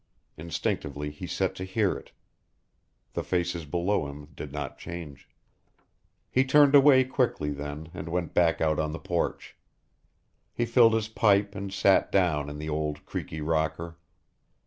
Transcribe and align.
Instinctively 0.35 1.11
he 1.11 1.27
set 1.27 1.53
to 1.53 1.63
hear 1.63 1.91
it. 1.95 2.11
The 3.13 3.23
faces 3.23 3.65
below 3.65 4.07
him 4.07 4.29
did 4.35 4.51
not 4.51 4.79
change. 4.79 5.29
He 6.31 6.43
turned 6.43 6.73
away 6.73 7.03
quickly 7.03 7.51
then 7.51 7.89
and 7.93 8.09
went 8.09 8.33
back 8.33 8.61
out 8.61 8.79
on 8.79 8.93
the 8.93 8.99
porch. 8.99 9.55
He 10.55 10.65
filled 10.65 10.95
his 10.95 11.07
pipe 11.07 11.53
and 11.53 11.71
sat 11.71 12.11
down 12.11 12.49
in 12.49 12.57
the 12.57 12.67
old, 12.67 13.05
creaky 13.05 13.41
rocker. 13.41 13.99